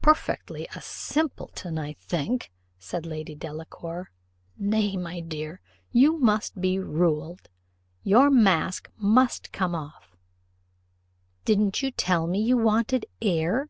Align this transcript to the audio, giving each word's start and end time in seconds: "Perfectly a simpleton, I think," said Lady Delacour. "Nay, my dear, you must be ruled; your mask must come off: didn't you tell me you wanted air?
"Perfectly 0.00 0.68
a 0.76 0.80
simpleton, 0.80 1.76
I 1.76 1.94
think," 1.94 2.52
said 2.78 3.04
Lady 3.04 3.34
Delacour. 3.34 4.12
"Nay, 4.56 4.96
my 4.96 5.18
dear, 5.18 5.60
you 5.90 6.18
must 6.20 6.60
be 6.60 6.78
ruled; 6.78 7.48
your 8.04 8.30
mask 8.30 8.90
must 8.96 9.50
come 9.50 9.74
off: 9.74 10.16
didn't 11.44 11.82
you 11.82 11.90
tell 11.90 12.28
me 12.28 12.40
you 12.40 12.56
wanted 12.56 13.06
air? 13.20 13.68